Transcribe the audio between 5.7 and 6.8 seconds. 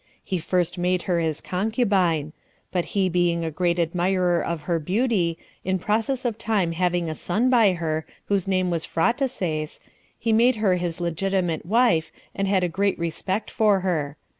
process of time